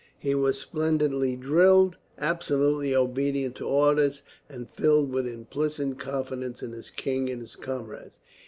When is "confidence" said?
5.99-6.63